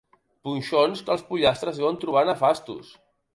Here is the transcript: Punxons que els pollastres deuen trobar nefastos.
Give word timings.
Punxons 0.47 1.03
que 1.09 1.13
els 1.15 1.25
pollastres 1.27 1.83
deuen 1.83 2.01
trobar 2.05 2.25
nefastos. 2.31 2.91